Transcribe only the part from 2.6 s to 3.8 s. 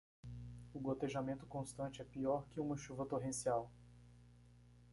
chuva torrencial.